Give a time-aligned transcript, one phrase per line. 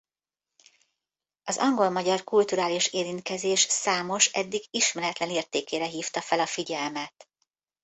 [1.43, 7.29] Az angol-magyar kulturális érintkezés számos eddig ismeretlen értékére hívta fel a figyelmet.